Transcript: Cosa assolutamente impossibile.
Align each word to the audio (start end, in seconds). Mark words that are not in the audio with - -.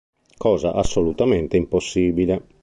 Cosa 0.35 0.71
assolutamente 0.73 1.57
impossibile. 1.57 2.45